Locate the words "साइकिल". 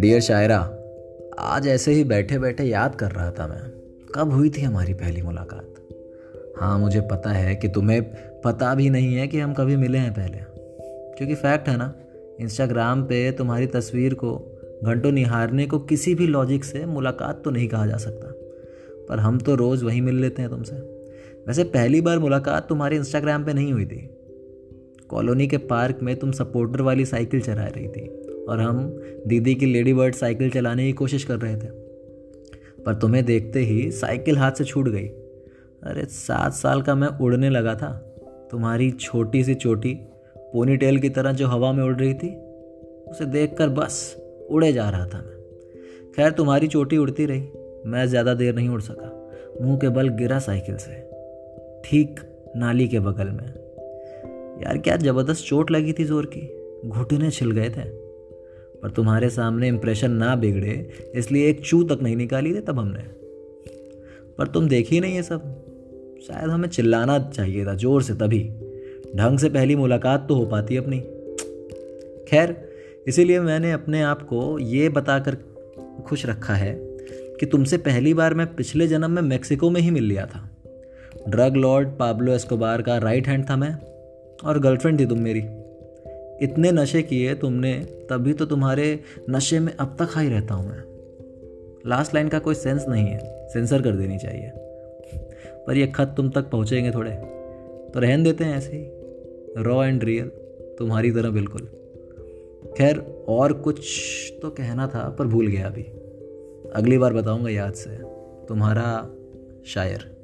27.04-27.40, 30.14-30.50, 33.90-34.36, 50.38-50.76